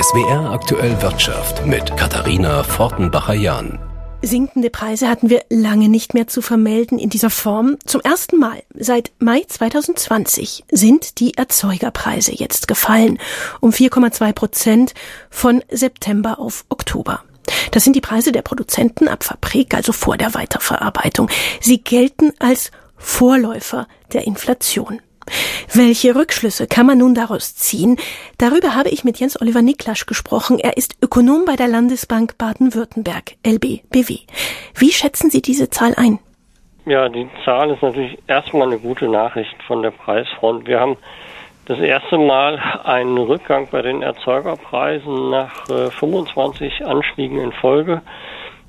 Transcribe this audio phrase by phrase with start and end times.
[0.00, 3.80] SWR aktuell Wirtschaft mit Katharina Fortenbacher-Jahn.
[4.22, 7.78] Sinkende Preise hatten wir lange nicht mehr zu vermelden in dieser Form.
[7.84, 13.18] Zum ersten Mal seit Mai 2020 sind die Erzeugerpreise jetzt gefallen
[13.60, 14.94] um 4,2 Prozent
[15.30, 17.24] von September auf Oktober.
[17.72, 21.28] Das sind die Preise der Produzenten ab Fabrik, also vor der Weiterverarbeitung.
[21.60, 25.00] Sie gelten als Vorläufer der Inflation.
[25.74, 27.96] Welche Rückschlüsse kann man nun daraus ziehen?
[28.38, 30.58] Darüber habe ich mit Jens Oliver Niklasch gesprochen.
[30.58, 34.18] Er ist Ökonom bei der Landesbank Baden-Württemberg, LBBW.
[34.74, 36.18] Wie schätzen Sie diese Zahl ein?
[36.86, 40.66] Ja, die Zahl ist natürlich erstmal eine gute Nachricht von der Preisfront.
[40.66, 40.96] Wir haben
[41.66, 48.00] das erste Mal einen Rückgang bei den Erzeugerpreisen nach äh, 25 Anstiegen in Folge.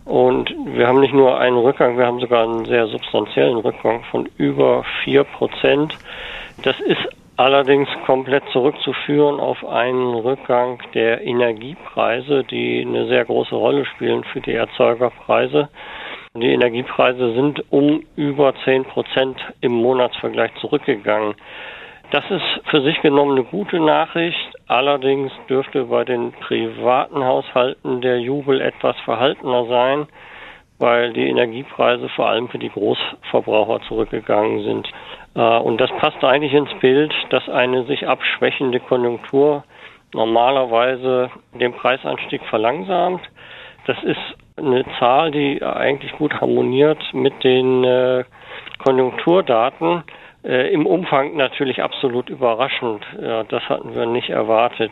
[0.03, 4.27] Und wir haben nicht nur einen Rückgang, wir haben sogar einen sehr substanziellen Rückgang von
[4.37, 5.97] über vier Prozent.
[6.63, 13.85] Das ist allerdings komplett zurückzuführen auf einen Rückgang der Energiepreise, die eine sehr große Rolle
[13.85, 15.69] spielen für die Erzeugerpreise.
[16.35, 21.35] Die Energiepreise sind um über 10 Prozent im Monatsvergleich zurückgegangen.
[22.11, 24.53] Das ist für sich genommen eine gute Nachricht.
[24.67, 30.07] Allerdings dürfte bei den privaten Haushalten der Jubel etwas verhaltener sein,
[30.77, 34.89] weil die Energiepreise vor allem für die Großverbraucher zurückgegangen sind.
[35.35, 39.63] Äh, und das passt eigentlich ins Bild, dass eine sich abschwächende Konjunktur
[40.13, 43.21] normalerweise den Preisanstieg verlangsamt.
[43.85, 44.17] Das ist
[44.57, 48.23] eine Zahl, die eigentlich gut harmoniert mit den äh,
[48.79, 50.03] Konjunkturdaten.
[50.49, 53.05] Äh, Im Umfang natürlich absolut überraschend.
[53.21, 54.91] Ja, das hatten wir nicht erwartet.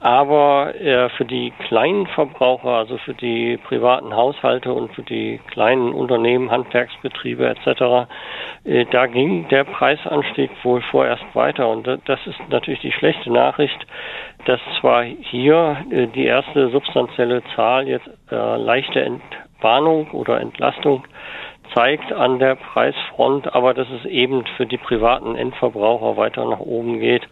[0.00, 5.92] Aber äh, für die kleinen Verbraucher, also für die privaten Haushalte und für die kleinen
[5.92, 8.10] Unternehmen, Handwerksbetriebe etc.,
[8.64, 11.68] äh, da ging der Preisanstieg wohl vorerst weiter.
[11.68, 13.86] Und das ist natürlich die schlechte Nachricht,
[14.46, 21.04] dass zwar hier äh, die erste substanzielle Zahl jetzt äh, leichte Entwarnung oder Entlastung
[21.74, 27.00] zeigt an der Preisfront, aber dass es eben für die privaten Endverbraucher weiter nach oben
[27.00, 27.22] geht.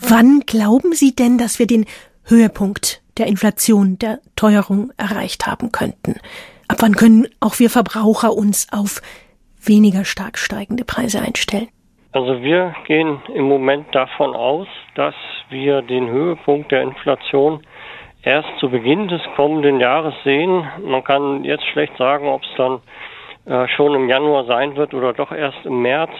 [0.00, 1.86] Wann glauben Sie denn, dass wir den
[2.24, 6.20] Höhepunkt der Inflation, der Teuerung erreicht haben könnten?
[6.68, 9.00] Ab wann können auch wir Verbraucher uns auf
[9.64, 11.68] weniger stark steigende Preise einstellen?
[12.12, 15.14] Also wir gehen im Moment davon aus, dass
[15.50, 17.62] wir den Höhepunkt der Inflation
[18.22, 20.66] erst zu Beginn des kommenden Jahres sehen.
[20.84, 22.80] Man kann jetzt schlecht sagen, ob es dann
[23.68, 26.10] schon im Januar sein wird oder doch erst im März.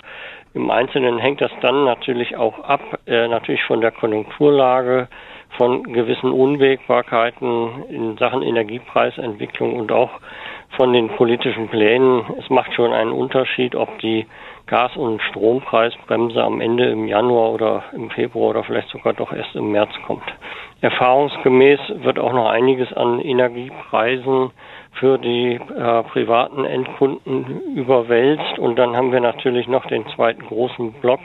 [0.54, 5.08] Im Einzelnen hängt das dann natürlich auch ab, äh, natürlich von der Konjunkturlage,
[5.56, 10.10] von gewissen Unwägbarkeiten in Sachen Energiepreisentwicklung und auch
[10.76, 12.24] von den politischen Plänen.
[12.38, 14.26] Es macht schon einen Unterschied, ob die
[14.66, 19.54] Gas- und Strompreisbremse am Ende im Januar oder im Februar oder vielleicht sogar doch erst
[19.54, 20.24] im März kommt.
[20.80, 24.50] Erfahrungsgemäß wird auch noch einiges an Energiepreisen
[24.92, 28.58] für die äh, privaten Endkunden überwälzt.
[28.58, 31.20] Und dann haben wir natürlich noch den zweiten großen Block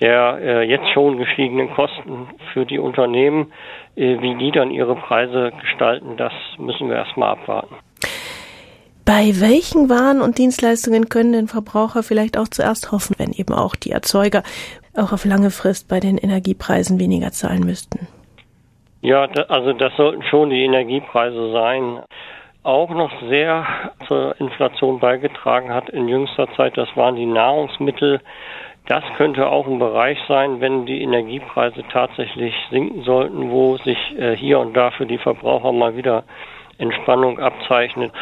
[0.00, 3.52] der äh, jetzt schon gestiegenen Kosten für die Unternehmen.
[3.96, 7.74] Äh, wie die dann ihre Preise gestalten, das müssen wir erstmal abwarten.
[9.04, 13.74] Bei welchen Waren und Dienstleistungen können denn Verbraucher vielleicht auch zuerst hoffen, wenn eben auch
[13.74, 14.42] die Erzeuger
[14.94, 18.06] auch auf lange Frist bei den Energiepreisen weniger zahlen müssten?
[19.00, 22.00] Ja, also das sollten schon die Energiepreise sein
[22.68, 23.66] auch noch sehr
[24.06, 28.20] zur Inflation beigetragen hat in jüngster Zeit, das waren die Nahrungsmittel.
[28.86, 34.34] Das könnte auch ein Bereich sein, wenn die Energiepreise tatsächlich sinken sollten, wo sich äh,
[34.36, 36.24] hier und da für die Verbraucher mal wieder
[36.78, 38.12] Entspannung abzeichnet.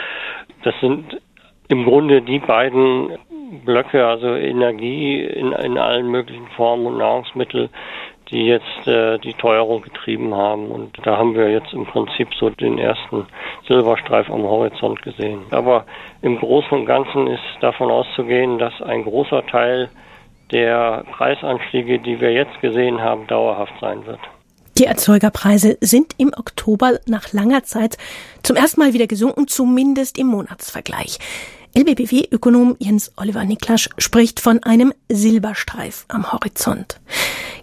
[0.63, 1.21] Das sind
[1.69, 3.17] im Grunde die beiden
[3.65, 7.71] Blöcke, also Energie in, in allen möglichen Formen und Nahrungsmittel,
[8.31, 10.71] die jetzt äh, die Teuerung getrieben haben.
[10.71, 13.27] Und da haben wir jetzt im Prinzip so den ersten
[13.69, 15.43] Silberstreif am Horizont gesehen.
[15.51, 15.85] Aber
[16.23, 19.89] im Großen und Ganzen ist davon auszugehen, dass ein großer Teil
[20.53, 24.21] der Preisanstiege, die wir jetzt gesehen haben, dauerhaft sein wird.
[24.79, 27.97] Die Erzeugerpreise sind im Oktober nach langer Zeit
[28.43, 31.19] zum ersten Mal wieder gesunken, zumindest im Monatsvergleich.
[31.75, 37.01] LBBW-Ökonom Jens Oliver Niklasch spricht von einem Silberstreif am Horizont.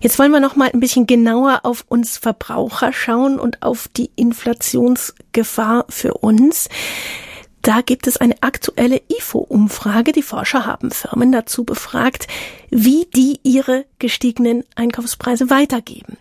[0.04, 4.10] Jetzt wollen wir noch mal ein bisschen genauer auf uns Verbraucher schauen und auf die
[4.18, 6.68] Inflationsgefahr für uns.
[7.62, 10.12] Da gibt es eine aktuelle IFO-Umfrage.
[10.12, 12.28] Die Forscher haben Firmen dazu befragt,
[12.70, 16.18] wie die ihre gestiegenen Einkaufspreise weitergeben.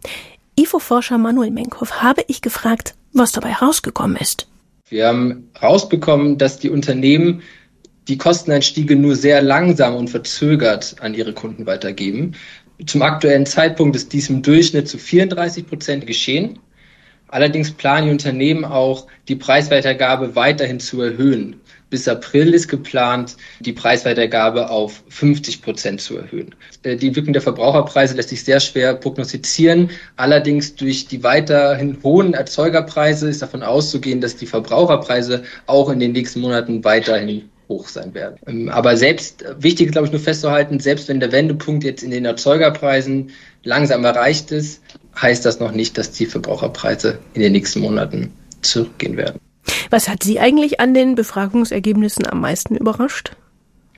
[0.56, 4.46] IFO-Forscher Manuel Menkhoff habe ich gefragt, was dabei rausgekommen ist.
[4.90, 7.42] Wir haben rausbekommen, dass die Unternehmen
[8.08, 12.34] die Kostenanstiege nur sehr langsam und verzögert an ihre Kunden weitergeben.
[12.86, 16.58] Zum aktuellen Zeitpunkt ist dies im Durchschnitt zu 34 Prozent geschehen.
[17.28, 21.60] Allerdings planen die Unternehmen auch, die Preisweitergabe weiterhin zu erhöhen.
[21.88, 26.54] Bis April ist geplant, die Preisweitergabe auf 50 Prozent zu erhöhen.
[26.82, 29.90] Äh, die Entwicklung der Verbraucherpreise lässt sich sehr schwer prognostizieren.
[30.16, 36.12] Allerdings durch die weiterhin hohen Erzeugerpreise ist davon auszugehen, dass die Verbraucherpreise auch in den
[36.12, 38.36] nächsten Monaten weiterhin hoch sein werden.
[38.46, 42.10] Ähm, aber selbst, wichtig ist, glaube ich, nur festzuhalten, selbst wenn der Wendepunkt jetzt in
[42.10, 43.30] den Erzeugerpreisen
[43.62, 44.82] langsam erreicht ist,
[45.20, 48.32] heißt das noch nicht, dass die Verbraucherpreise in den nächsten Monaten
[48.62, 49.40] zurückgehen werden.
[49.90, 53.32] Was hat Sie eigentlich an den Befragungsergebnissen am meisten überrascht?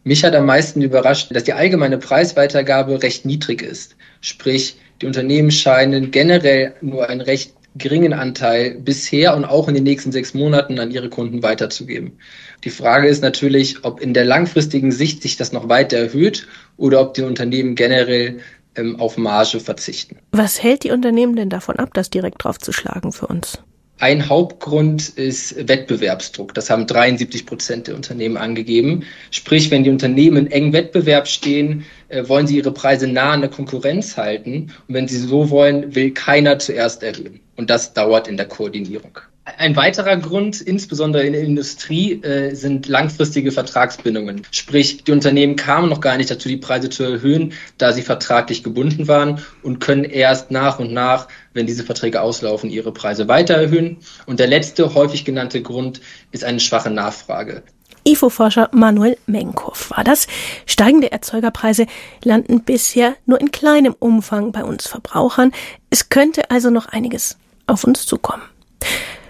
[0.02, 3.96] Mich hat am meisten überrascht, dass die allgemeine Preisweitergabe recht niedrig ist.
[4.20, 9.84] Sprich, die Unternehmen scheinen generell nur einen recht geringen Anteil bisher und auch in den
[9.84, 12.19] nächsten sechs Monaten an ihre Kunden weiterzugeben.
[12.64, 16.46] Die Frage ist natürlich, ob in der langfristigen Sicht sich das noch weiter erhöht
[16.76, 18.38] oder ob die Unternehmen generell
[18.75, 20.16] ähm, auf Marge verzichten.
[20.32, 23.58] Was hält die Unternehmen denn davon ab, das direkt draufzuschlagen für uns?
[24.00, 26.52] Ein Hauptgrund ist Wettbewerbsdruck.
[26.55, 29.05] Das haben 73 Prozent der Unternehmen angegeben.
[29.31, 33.43] Sprich, wenn die Unternehmen in engem Wettbewerb stehen, äh, wollen sie ihre Preise nah an
[33.43, 34.72] der Konkurrenz halten.
[34.88, 37.40] Und wenn sie so wollen, will keiner zuerst erhöhen.
[37.56, 39.19] Und das dauert in der Koordinierung.
[39.58, 44.42] Ein weiterer Grund, insbesondere in der Industrie, äh, sind langfristige Vertragsbindungen.
[44.50, 48.62] Sprich, die Unternehmen kamen noch gar nicht dazu, die Preise zu erhöhen, da sie vertraglich
[48.62, 53.54] gebunden waren und können erst nach und nach, wenn diese Verträge auslaufen, ihre Preise weiter
[53.54, 53.98] erhöhen.
[54.26, 56.00] Und der letzte häufig genannte Grund
[56.32, 57.62] ist eine schwache Nachfrage.
[58.06, 60.26] IFO-Forscher Manuel Menkow war das.
[60.66, 61.86] Steigende Erzeugerpreise
[62.22, 65.52] landen bisher nur in kleinem Umfang bei uns Verbrauchern.
[65.90, 68.42] Es könnte also noch einiges auf uns zukommen.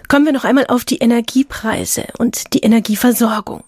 [0.07, 3.63] Kommen wir noch einmal auf die Energiepreise und die Energieversorgung.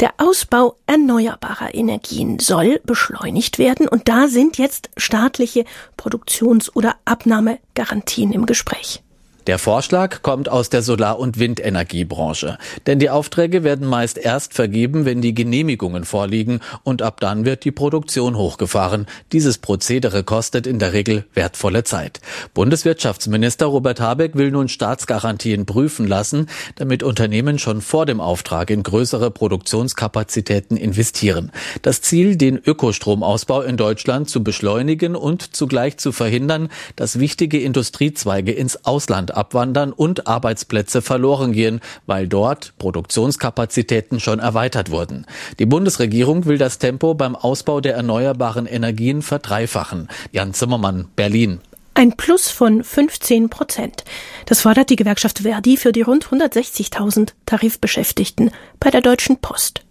[0.00, 5.64] Der Ausbau erneuerbarer Energien soll beschleunigt werden und da sind jetzt staatliche
[5.96, 9.02] Produktions- oder Abnahmegarantien im Gespräch.
[9.48, 12.58] Der Vorschlag kommt aus der Solar- und Windenergiebranche.
[12.86, 17.64] Denn die Aufträge werden meist erst vergeben, wenn die Genehmigungen vorliegen und ab dann wird
[17.64, 19.06] die Produktion hochgefahren.
[19.32, 22.20] Dieses Prozedere kostet in der Regel wertvolle Zeit.
[22.52, 28.82] Bundeswirtschaftsminister Robert Habeck will nun Staatsgarantien prüfen lassen, damit Unternehmen schon vor dem Auftrag in
[28.82, 31.52] größere Produktionskapazitäten investieren.
[31.80, 38.52] Das Ziel, den Ökostromausbau in Deutschland zu beschleunigen und zugleich zu verhindern, dass wichtige Industriezweige
[38.52, 45.24] ins Ausland abwandern und Arbeitsplätze verloren gehen, weil dort Produktionskapazitäten schon erweitert wurden.
[45.58, 50.08] Die Bundesregierung will das Tempo beim Ausbau der erneuerbaren Energien verdreifachen.
[50.32, 51.60] Jan Zimmermann, Berlin.
[51.94, 54.04] Ein Plus von 15 Prozent.
[54.46, 59.82] Das fordert die Gewerkschaft Verdi für die rund 160.000 Tarifbeschäftigten bei der Deutschen Post.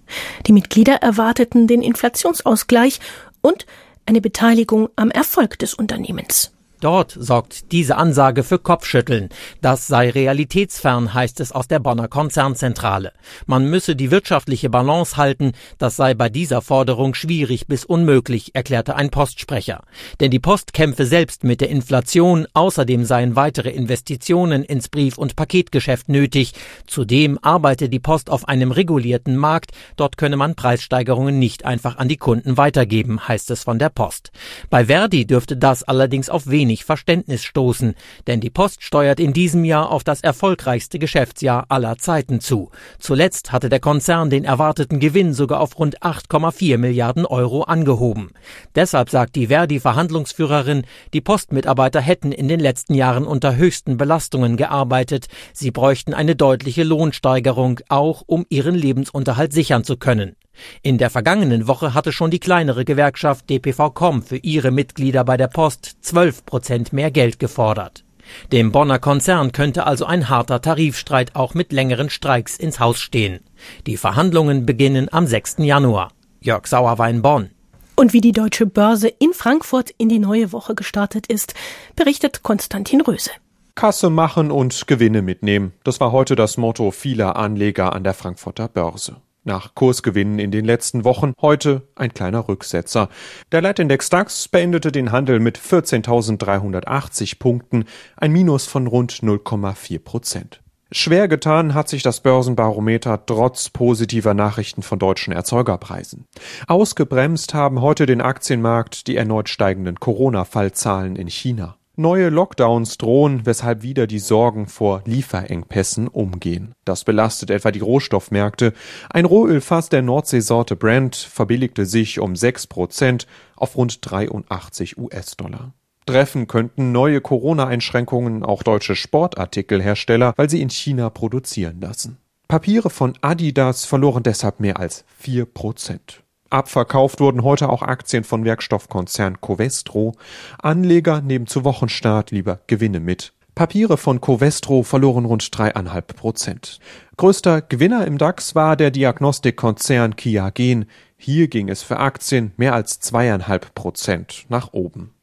[0.45, 3.01] Die Mitglieder erwarteten den Inflationsausgleich
[3.41, 3.65] und
[4.05, 6.53] eine Beteiligung am Erfolg des Unternehmens.
[6.79, 9.29] Dort sorgt diese Ansage für Kopfschütteln.
[9.61, 13.13] Das sei realitätsfern, heißt es aus der Bonner Konzernzentrale.
[13.47, 18.95] Man müsse die wirtschaftliche Balance halten, das sei bei dieser Forderung schwierig bis unmöglich, erklärte
[18.95, 19.83] ein Postsprecher.
[20.19, 25.35] Denn die Post kämpfe selbst mit der Inflation, außerdem seien weitere Investitionen ins Brief- und
[25.35, 26.53] Paketgeschäft nötig.
[26.85, 32.07] Zudem arbeite die Post auf einem regulierten Markt, dort könne man Preissteigerungen nicht einfach an
[32.07, 34.31] die Kunden weitergeben, heißt es von der Post.
[34.69, 37.95] Bei Verdi dürfte das allerdings auf wenig wenig Verständnis stoßen,
[38.27, 42.71] denn die Post steuert in diesem Jahr auf das erfolgreichste Geschäftsjahr aller Zeiten zu.
[42.99, 48.31] Zuletzt hatte der Konzern den erwarteten Gewinn sogar auf rund 8,4 Milliarden Euro angehoben.
[48.75, 50.83] Deshalb sagt die Verdi-Verhandlungsführerin,
[51.13, 55.27] die Postmitarbeiter hätten in den letzten Jahren unter höchsten Belastungen gearbeitet.
[55.53, 60.35] Sie bräuchten eine deutliche Lohnsteigerung, auch um ihren Lebensunterhalt sichern zu können.
[60.81, 65.47] In der vergangenen Woche hatte schon die kleinere Gewerkschaft DPV-Com für ihre Mitglieder bei der
[65.47, 68.03] Post 12 Prozent mehr Geld gefordert.
[68.51, 73.39] Dem Bonner Konzern könnte also ein harter Tarifstreit auch mit längeren Streiks ins Haus stehen.
[73.85, 75.57] Die Verhandlungen beginnen am 6.
[75.59, 76.11] Januar.
[76.41, 77.49] Jörg Sauerwein Bonn.
[77.95, 81.55] Und wie die deutsche Börse in Frankfurt in die neue Woche gestartet ist,
[81.95, 83.31] berichtet Konstantin Röse.
[83.73, 85.73] Kasse machen und Gewinne mitnehmen.
[85.83, 89.17] Das war heute das Motto vieler Anleger an der Frankfurter Börse.
[89.47, 93.07] Nach Kursgewinnen in den letzten Wochen heute ein kleiner Rücksetzer.
[93.53, 97.85] Der Leitindex DAX beendete den Handel mit 14.380 Punkten,
[98.17, 100.61] ein Minus von rund 0,4 Prozent.
[100.91, 106.25] Schwer getan hat sich das Börsenbarometer trotz positiver Nachrichten von deutschen Erzeugerpreisen.
[106.67, 111.76] Ausgebremst haben heute den Aktienmarkt die erneut steigenden Corona-Fallzahlen in China.
[111.99, 116.75] Neue Lockdowns drohen, weshalb wieder die Sorgen vor Lieferengpässen umgehen.
[116.85, 118.73] Das belastet etwa die Rohstoffmärkte.
[119.09, 123.25] Ein Rohölfass der Nordseesorte Brent verbilligte sich um 6 Prozent
[123.55, 125.73] auf rund 83 US-Dollar.
[126.05, 132.19] Treffen könnten neue Corona-Einschränkungen auch deutsche Sportartikelhersteller, weil sie in China produzieren lassen.
[132.47, 136.21] Papiere von Adidas verloren deshalb mehr als vier Prozent.
[136.49, 140.15] Abverkauft wurden heute auch Aktien von Werkstoffkonzern Covestro.
[140.59, 143.33] Anleger nehmen zu Wochenstart lieber Gewinne mit.
[143.55, 146.79] Papiere von Covestro verloren rund dreieinhalb Prozent.
[147.17, 150.85] Größter Gewinner im DAX war der Diagnostikkonzern Kiagen.
[151.17, 155.15] Hier ging es für Aktien mehr als zweieinhalb Prozent nach oben.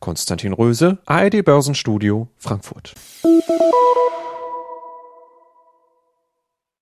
[0.00, 2.94] Konstantin Röse, ARD Börsenstudio, Frankfurt.